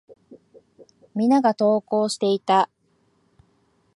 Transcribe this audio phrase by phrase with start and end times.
[1.13, 2.71] 皆が登校していた。